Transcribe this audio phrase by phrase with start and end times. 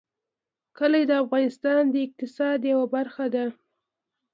[0.77, 3.45] کلي د افغانستان د اقتصاد یوه برخه ده.